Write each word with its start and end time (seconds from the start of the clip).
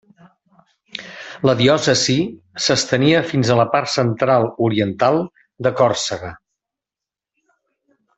La 1.49 1.53
diòcesi 1.59 2.15
s'estenia 2.67 3.21
fins 3.33 3.51
a 3.51 3.57
la 3.61 3.65
part 3.75 3.91
central-oriental 3.99 5.21
de 5.67 5.73
Còrsega. 5.83 6.33